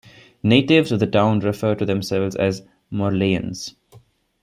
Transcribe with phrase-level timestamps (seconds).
[0.41, 3.75] Natives of the town refer to themselves as Morleians.